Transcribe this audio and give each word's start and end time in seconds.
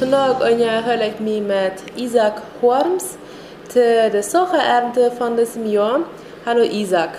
lag 0.00 0.42
anja 0.42 0.82
höllek 0.82 1.20
mi 1.20 1.40
mit 1.40 1.82
Isaac 1.96 2.42
Horms 2.60 3.16
till 3.68 4.10
de 4.10 4.22
Socherernte 4.22 5.10
von 5.18 5.36
diesem 5.36 5.66
Jahr. 5.66 6.00
Hallo 6.44 6.62
Isaac. 6.62 7.10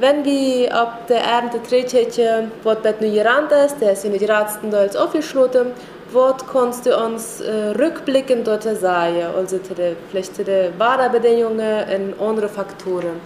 Wenn 0.00 0.24
wir 0.24 0.74
ab 0.74 1.06
der 1.08 1.22
Ernte 1.24 1.58
treten, 1.62 2.52
wird 2.62 2.82
bet 2.82 3.00
nu 3.00 3.10
gerant 3.10 3.50
ist, 3.52 3.80
der 3.80 3.92
ist 3.92 4.04
in 4.04 4.12
der 4.12 4.40
letzten 4.40 4.70
Deutsch 4.70 4.94
aufgeschlossen, 4.94 5.72
was 6.12 6.46
kannst 6.52 6.86
du 6.86 6.96
uns 6.96 7.40
äh, 7.40 7.70
rückblickend 7.78 8.46
dort 8.46 8.62
sagen, 8.62 9.22
also 9.36 9.58
zu 9.58 9.74
vielleicht 10.10 10.36
zu 10.36 10.44
den 10.44 10.78
Warenbedingungen 10.78 12.14
und 12.18 12.28
andere 12.28 12.48
Faktoren? 12.48 13.20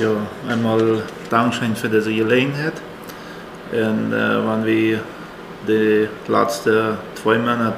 Ja, 0.00 0.14
einmal 0.50 1.02
Dankeschön 1.30 1.76
für 1.76 1.88
diese 1.88 2.12
Gelegenheit. 2.12 2.74
Und 3.72 4.12
äh, 4.12 4.46
wenn 4.46 4.64
wir 4.64 5.00
die 5.66 6.08
letzten 6.28 6.98
zwei 7.14 7.38
Monate 7.38 7.72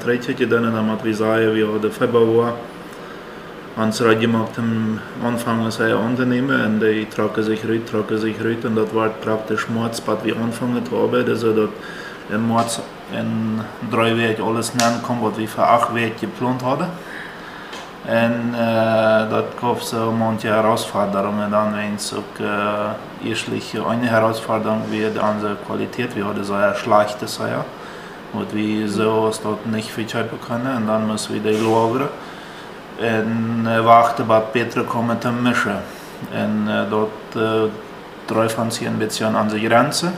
dann 0.49 0.71
haben 0.73 0.97
wir 1.03 1.13
sagen, 1.13 1.55
wir 1.55 1.67
haben 1.67 1.91
Februar 1.91 2.53
unsere 3.77 4.15
gemacht 4.15 4.57
am 4.57 4.99
Anfang 5.23 5.63
als 5.63 5.79
ein 5.79 5.93
Unternehmen 5.93 6.65
und 6.65 6.79
die 6.79 7.05
tragen 7.05 7.43
sich 7.43 7.63
rüt, 7.63 7.87
tragen 7.87 8.17
sich 8.17 8.39
rüt 8.41 8.65
und 8.65 8.75
das 8.75 8.93
war 8.93 9.09
praktisch 9.09 9.69
März, 9.69 10.01
was 10.05 10.23
wir 10.23 10.35
angefangen 10.35 10.83
haben, 10.91 11.29
also 11.29 11.53
dort 11.53 11.73
in 12.29 12.47
März 12.47 12.81
in 13.13 13.61
drei 13.91 14.17
Wochen 14.17 14.41
alles 14.43 14.73
nennen 14.73 15.01
kann, 15.05 15.19
was 15.21 15.37
wir 15.37 15.47
für 15.47 15.63
acht 15.63 15.93
Wochen 15.93 16.19
geplant 16.19 16.63
haben. 16.63 16.87
Und 18.07 18.53
äh, 18.53 19.29
dort 19.29 19.59
gab 19.59 19.81
es 19.81 19.89
so 19.89 20.13
manche 20.17 20.47
Herausforderungen, 20.47 21.51
dann 21.51 21.75
wenn 21.75 21.95
es 21.95 22.13
äh, 22.13 23.29
erstlich 23.29 23.77
eine 23.85 24.09
Herausforderung 24.09 24.83
wie 24.89 25.05
unsere 25.05 25.55
Qualität, 25.67 26.15
wir 26.15 26.25
hatten 26.25 26.43
so 26.43 26.53
eine 26.53 26.73
schlechte 26.75 27.27
Seier, 27.27 27.65
und 28.33 28.53
wir 28.53 28.87
so 28.87 29.31
dort 29.43 29.65
nicht 29.65 29.89
viel 29.89 30.05
können 30.05 30.77
und 30.77 30.87
dann 30.87 31.07
müssen 31.07 31.33
wir 31.33 31.51
die 31.51 31.57
lagern 31.57 32.09
en 32.99 33.67
wachten 33.83 34.27
wat 34.27 34.51
Peter 34.51 34.83
komen 34.83 35.19
te 35.19 35.31
mischen. 35.31 35.77
En 36.31 36.67
uh, 36.67 36.89
dat 36.89 37.41
uh, 37.41 37.69
treffen 38.25 38.71
sie 38.71 38.87
ein 38.87 38.97
bisschen 38.97 39.35
an 39.35 39.49
die 39.49 39.67
Grenze. 39.67 40.11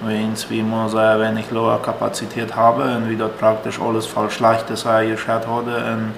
Wenn 0.00 0.36
wir 0.48 0.64
mal 0.64 0.88
sehr 0.88 1.18
wenig 1.20 1.46
hohe 1.50 1.78
Kapazität 1.82 2.54
haben 2.54 2.96
und 2.96 3.08
wir 3.08 3.16
dort 3.16 3.38
praktisch 3.38 3.80
alles 3.80 4.06
voll 4.06 4.30
Schlechtes 4.30 4.84
geschaut 4.84 5.46
haben 5.46 5.66
und 5.66 6.12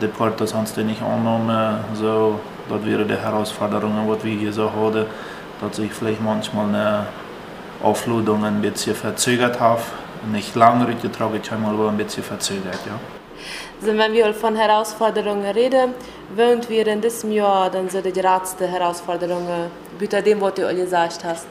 die 0.00 0.06
Porte 0.08 0.46
sonst 0.46 0.76
nicht 0.76 1.02
annehmen, 1.02 1.78
so, 1.94 2.40
das 2.68 2.84
wäre 2.84 3.04
die 3.04 3.16
Herausforderung, 3.16 4.08
was 4.08 4.24
wir 4.24 4.36
hier 4.36 4.52
so 4.52 4.70
haben, 4.70 5.06
dass 5.60 5.76
sich 5.76 5.92
vielleicht 5.92 6.22
manchmal 6.22 6.68
eine 6.68 7.06
Aufladung 7.82 8.44
ein 8.44 8.60
bisschen 8.60 8.94
verzögert 8.94 9.58
hat. 9.60 9.80
Nicht 10.32 10.54
lange, 10.54 10.86
ich 10.90 11.10
trage 11.10 11.38
ich 11.42 11.52
einmal 11.52 11.88
ein 11.88 11.96
bisschen 11.96 12.22
verzögert, 12.22 12.80
ja. 12.86 12.98
Also 13.80 13.96
wenn 13.96 14.12
wir 14.12 14.32
von 14.32 14.56
Herausforderungen 14.56 15.44
reden, 15.44 15.94
wollen 16.34 16.60
wir 16.68 16.86
in 16.86 17.00
diesem 17.00 17.32
Jahr 17.32 17.70
dann 17.70 17.88
so 17.88 18.00
die 18.00 18.10
letzte 18.10 18.66
Herausforderungen, 18.66 19.70
bitte 19.98 20.22
dem, 20.22 20.40
was 20.40 20.54
du 20.54 20.74
gesagt 20.74 21.22
hast. 21.24 21.46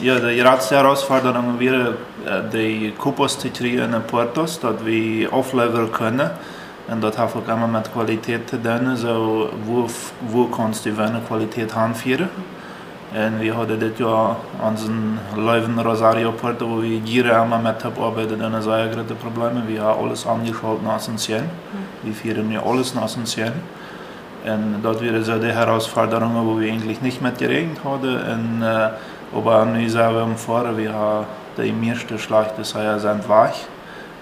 Ja, 0.00 0.18
die 0.18 0.40
letzte 0.40 0.76
Herausforderung 0.76 1.58
wäre 1.58 1.96
äh, 2.24 2.42
die 2.52 2.92
Kapazität 2.92 3.80
in 3.80 4.02
Portos, 4.06 4.60
dass 4.60 4.84
wir 4.84 5.32
aufleveren 5.32 5.90
können. 5.92 6.30
Das 6.88 7.18
hat 7.18 7.34
auch 7.34 7.48
immer 7.48 7.68
mit 7.68 7.92
Qualität 7.92 8.48
zu 8.48 8.62
tun, 8.62 8.96
so 8.96 9.50
wo, 9.64 9.86
wo 10.28 10.46
kannst 10.46 10.86
du 10.86 10.90
eine 10.98 11.20
Qualität 11.20 11.76
anführen. 11.76 12.30
En 13.14 13.38
vi 13.40 13.50
hade 13.50 13.78
det 13.78 13.98
ja 13.98 14.36
unseren 14.60 15.18
Leuven 15.34 15.78
Rosario 15.78 16.32
Porto, 16.32 16.68
wo 16.68 16.82
wir 16.82 16.98
Jahre 16.98 17.40
einmal 17.40 17.62
mit 17.62 17.82
arbeiten 17.84 18.42
und 18.42 18.62
sehr 18.62 18.88
große 18.88 19.14
Probleme. 19.14 19.62
Wir 19.66 19.82
haben 19.82 20.04
alles 20.04 20.26
angeschaut 20.26 20.82
nach 20.82 20.96
Ascension. 20.96 21.44
Wir 22.02 22.12
führen 22.12 22.50
ja 22.50 22.62
alles 22.62 22.94
nach 22.94 23.04
Ascension. 23.04 23.52
Und 24.44 24.82
dort 24.82 25.00
wäre 25.00 25.22
so 25.22 25.38
die 25.38 25.52
Herausforderung, 25.52 26.34
wo 26.46 26.60
wir 26.60 26.70
eigentlich 26.70 27.00
nicht 27.00 27.22
mit 27.22 27.40
haben. 27.40 27.76
Und, 27.82 28.62
äh, 28.62 28.90
aber 29.34 29.66
wir 29.74 30.36
vor, 30.36 30.76
wir 30.76 30.92
haben 30.92 31.26
die 31.56 31.72
meiste 31.72 32.18
schlechte 32.18 32.62
Seier 32.62 32.98
sind 32.98 33.26
weich. 33.26 33.66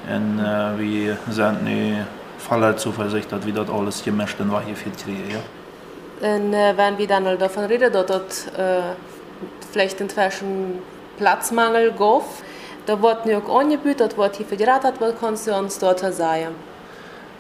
Und 0.09 0.39
äh, 0.39 0.79
wir 0.79 1.17
sind 1.29 1.65
nu 1.65 2.05
voller 2.47 2.77
Zuversicht, 2.77 3.31
dass 3.31 3.45
wir 3.45 3.53
dort 3.53 3.71
alles 3.71 4.03
gemischt 4.05 4.41
und 4.41 4.53
weich 4.53 4.67
kriegen. 5.05 5.31
Ja. 5.31 5.41
En 6.23 6.49
uh, 6.49 6.77
wenn 6.77 6.97
wir 6.97 7.07
dann 7.07 7.39
davon 7.39 7.65
reden, 7.65 7.93
dass 7.93 8.07
dort 8.07 8.47
uh, 8.59 8.95
vielleicht 9.71 10.01
inzwischen 10.01 10.79
Platzmangel 11.19 11.93
gab, 11.93 12.25
da 12.87 13.01
wird 13.03 13.27
nicht 13.27 13.37
auch 13.37 13.61
angeboten, 13.61 13.99
das 13.99 14.17
wird 14.17 14.37
hier 14.37 14.47
verdrahtet, 14.47 14.95
was 14.99 15.15
kannst 15.21 15.47
du 15.47 15.55
uns 15.55 15.79
dort 15.79 16.01
sagen? 16.01 16.55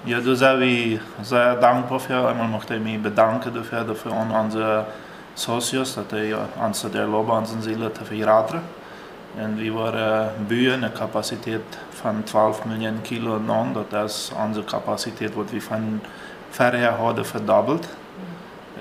Ja, 0.04 0.20
da 0.20 0.34
sind 0.34 0.60
wir 0.60 1.00
sehr 1.22 1.56
dankbar 1.56 1.98
für. 1.98 2.28
Einmal 2.28 2.48
möchte 2.48 2.74
ich 2.76 2.82
mich 2.82 3.02
bedanken 3.02 3.54
dafür, 3.54 3.82
dafür 3.82 4.12
an 4.12 4.30
unsere 4.30 4.86
Socios, 5.34 5.94
dass 5.94 6.06
die 6.08 6.34
uns 6.34 6.84
an 6.84 7.28
unsere 7.28 7.62
Seele 7.62 7.92
zu 7.92 8.04
verraten. 8.04 8.60
Und 9.34 9.58
wir 9.58 9.74
waren 9.74 10.46
Bühne, 10.48 10.74
eine 10.74 10.90
Kapazität 10.90 11.60
von 11.90 12.26
12 12.26 12.64
Millionen 12.64 13.02
Kilo 13.02 13.38
non, 13.38 13.76
das 13.90 14.16
ist 14.16 14.32
unsere 14.32 14.64
Kapazität, 14.64 15.32
die 15.34 15.52
wir 15.52 15.60
von 15.60 16.00
vorher 16.50 16.98
haben, 16.98 17.24
verdoppelt. 17.24 17.88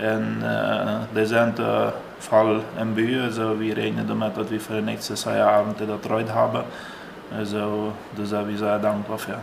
En 0.01 0.43
uh, 0.43 1.01
det 1.13 1.31
är 1.31 1.47
inte 1.47 1.93
fall 2.19 2.61
en 2.79 2.95
by, 2.95 3.31
så 3.31 3.53
vi 3.53 3.73
räknar 3.73 4.15
med 4.15 4.37
att 4.37 4.51
vi 4.51 4.59
för 4.59 4.81
nästa 4.81 5.37
jaar 5.37 5.65
dat 5.79 6.05
eruit 6.05 6.29
haben. 6.29 6.63
Also, 7.39 7.93
das 8.17 8.31
habe 8.31 8.51
ich 8.51 8.59
sehr 8.59 8.79
dankbar 8.79 9.17
für. 9.17 9.39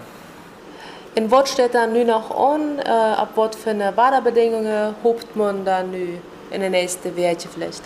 In 1.14 1.30
was 1.30 1.50
steht 1.50 1.74
dann 1.74 1.92
nu 1.92 2.04
noch 2.04 2.30
an? 2.30 2.78
Äh, 2.78 2.90
ab 2.90 3.28
was 3.34 3.56
für 3.56 3.70
eine 3.70 3.96
Waderbedingungen 3.96 4.94
hofft 5.02 5.36
man 5.36 5.64
dann 5.64 5.90
nu 5.90 6.18
in 6.50 6.60
der 6.60 6.70
nächsten 6.70 7.16
Werte 7.16 7.48
vielleicht? 7.48 7.82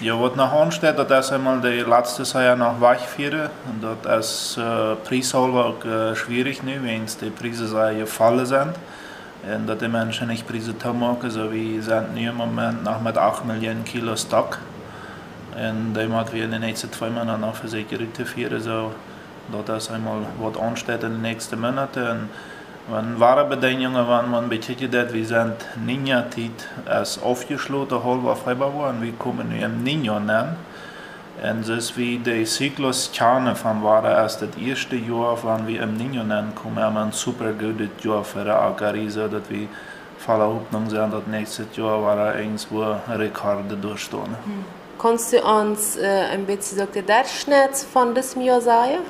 Ja, 0.00 0.20
was 0.20 0.34
noch 0.34 0.52
ansteht, 0.52 0.98
das 0.98 1.26
ist 1.26 1.32
einmal 1.32 1.60
die 1.60 1.80
letzte 1.80 2.24
Jahr 2.42 2.56
noch 2.56 2.80
Weichführer. 2.80 3.50
Und 3.66 3.80
das 4.02 4.26
ist 4.26 4.58
äh, 4.58 4.96
Preishalber 5.04 5.66
auch 5.66 5.84
äh, 5.84 6.16
schwierig, 6.16 6.64
nu, 6.64 6.82
wenn 6.82 7.06
die 7.06 7.30
Preise 7.30 7.94
gefallen 7.96 8.44
sind. 8.44 8.74
En 9.46 9.66
dat 9.66 9.78
de 9.78 9.88
mensen 9.88 10.28
niet 10.28 10.46
prijzen 10.46 10.76
te 10.76 10.92
maken, 10.92 11.30
zo 11.30 11.48
we 11.48 11.78
zijn 11.80 12.06
nu 12.14 12.28
im 12.28 12.34
Moment 12.34 12.82
nog 12.82 13.02
met 13.02 13.16
8 13.16 13.44
miljoen 13.44 13.82
kilo 13.82 14.14
stock. 14.14 14.58
En 15.54 15.92
die 15.92 16.08
moeten 16.08 16.34
we 16.34 16.40
in 16.40 16.50
de 16.50 16.58
nächsten 16.58 16.90
twee 16.90 17.10
maanden 17.10 17.40
nog 17.40 17.56
verzekerd 17.56 18.14
te 18.14 18.26
vieren. 18.26 18.60
Zo. 18.60 18.92
Dat 19.50 19.76
is 19.76 19.88
eenmaal 19.88 20.20
wat 20.38 20.58
aanstaat 20.58 21.02
in 21.02 21.12
de 21.12 21.18
nächsten 21.18 21.60
Monaten. 21.60 22.08
En 22.08 22.30
wenn 22.88 23.18
wahre 23.18 23.46
Bedingungen 23.46 24.06
waren, 24.06 24.30
man 24.30 24.48
betätigt, 24.48 24.92
wir 24.92 25.26
sind 25.26 25.56
Ninja-Tit 25.84 26.68
als 26.86 27.22
aufgeschlossen, 27.22 28.04
halber 28.04 28.36
Februar, 28.36 28.90
und 28.90 29.02
wir 29.02 29.12
kommen 29.12 29.50
im 29.58 29.82
Ninja 29.82 30.20
nennen. 30.20 30.56
Und 31.42 31.68
das 31.68 31.68
ist 31.68 31.96
wie 31.96 32.18
der 32.18 32.44
Zyklus 32.44 33.10
Kerne 33.12 33.56
von 33.56 33.82
war 33.82 34.04
erst 34.04 34.42
das 34.42 34.56
erste 34.56 34.96
Jahr, 34.96 35.36
wenn 35.42 35.66
wir 35.66 35.82
im 35.82 35.98
Niño 35.98 36.22
nennen, 36.22 36.54
kommen 36.54 36.76
wir 36.76 36.86
ein 36.86 37.12
super 37.12 37.52
gutes 37.52 37.88
Jahr 38.02 38.22
für 38.22 38.44
die 38.44 38.50
Agarize, 38.50 39.28
dass 39.28 39.50
wir 39.50 39.68
voller 40.18 40.46
Hoffnung 40.46 40.88
sind, 40.88 41.12
dass 41.12 41.26
nächstes 41.26 41.66
Jahr 41.76 42.02
war 42.02 42.36
irgendwo 42.36 42.96
Rekorde 43.08 43.76
durchstehen. 43.76 44.36
Hm. 44.44 44.64
Kannst 44.98 45.32
du 45.32 45.42
uns 45.42 45.96
äh, 45.96 46.06
ein 46.32 46.46
bisschen 46.46 46.86
den 46.94 47.04
Durchschnitt 47.04 47.76
von 47.92 48.14
diesem 48.14 48.42
Jahr 48.42 48.60
sagen? 48.60 49.00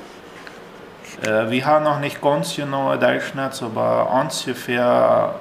Äh, 1.23 1.49
wir 1.49 1.65
haben 1.65 1.83
noch 1.85 1.99
nicht 1.99 2.21
ganz 2.21 2.55
genau 2.55 2.95
Durchschnitt, 2.95 3.61
aber 3.61 4.11
ungefähr 4.11 5.35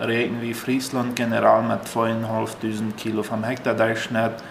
reden 0.00 0.40
wir 0.40 0.54
Friesland 0.54 1.16
generell 1.16 1.62
mit 1.62 1.80
2.500 1.84 2.94
Kilo 2.96 3.22
vom 3.22 3.44
Hektar 3.44 3.74
Durchschnitt 3.74 4.42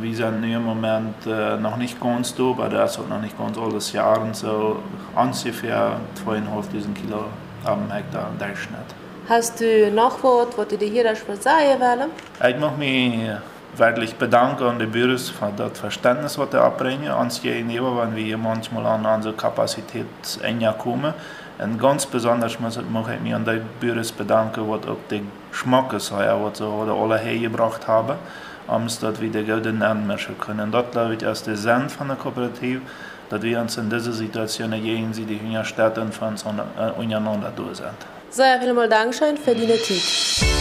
wir 0.00 0.14
sind 0.14 0.44
im 0.44 0.64
Moment 0.64 1.26
äh, 1.26 1.56
noch 1.56 1.76
nicht 1.76 2.00
ganz 2.00 2.34
da, 2.34 2.42
aber 2.44 2.68
das 2.68 2.96
ist 2.96 3.08
noch 3.08 3.20
nicht 3.20 3.36
ganz 3.36 3.58
alles 3.58 3.92
Jahr. 3.92 4.20
Und 4.20 4.36
so 4.36 4.80
ungefähr 5.16 5.96
2.500 6.24 6.94
Kilo 6.94 7.24
am 7.64 7.90
Hektar 7.90 8.30
Durchschnitt. 8.38 8.78
Hast 9.28 9.60
du 9.60 9.90
noch 9.90 10.22
was, 10.22 10.56
was 10.56 10.68
du 10.68 10.78
dir 10.78 10.88
hier 10.88 11.14
sagen 11.14 11.80
wollen? 11.80 12.10
Ich 12.48 12.58
möchte 12.58 12.78
mich 12.78 13.30
wirklich 13.76 14.14
bedanken 14.16 14.64
an 14.64 14.78
die 14.78 14.86
Büros 14.86 15.30
für 15.30 15.52
das 15.56 15.78
Verständnis, 15.78 16.36
das 16.36 16.50
sie 16.50 16.60
abbringen. 16.60 17.12
Uns 17.12 17.42
gegenüber, 17.42 18.02
wenn 18.02 18.16
wir 18.16 18.38
manchmal 18.38 18.86
an 18.86 19.06
unsere 19.06 19.34
Kapazität 19.34 20.06
enger 20.42 20.72
kommen. 20.72 21.14
Und 21.58 21.80
ganz 21.80 22.06
besonders 22.06 22.58
möchte 22.60 22.82
ich 22.82 23.20
mich 23.20 23.34
an 23.34 23.44
die 23.44 23.60
Büros 23.80 24.12
bedanken, 24.12 24.68
was 24.68 24.86
auch 24.86 24.96
die 25.10 25.22
Geschmackssäure, 25.50 26.50
die 26.52 26.58
sie 26.58 26.64
alle 26.64 27.18
hergebracht 27.18 27.86
haben 27.88 28.16
dat 29.00 29.20
wieder 29.20 29.42
gouden 29.42 29.82
aanmerken 29.82 30.36
können. 30.38 30.70
Dat 30.70 30.92
glaube 30.92 31.14
ich 31.14 31.22
ist 31.22 31.46
der 31.46 31.56
Sinn 31.56 31.88
von 31.88 32.08
der 32.08 32.16
Kooperative, 32.16 32.80
dass 33.30 33.42
wir 33.42 33.60
uns 33.60 33.76
in 33.76 33.90
dieser 33.90 34.12
Situation 34.12 34.70
gegen 34.70 35.12
sie 35.12 35.24
die 35.24 35.40
Städte 35.64 36.06
von 36.12 36.28
uns 36.28 36.44
untereinander 36.44 37.52
durch 37.54 37.78
sind. 37.78 37.88
Sehr 38.30 38.60
vielen 38.60 38.90
Dank 38.90 39.14
für 39.14 39.54
deine 39.54 39.78
Zeit. 39.78 40.57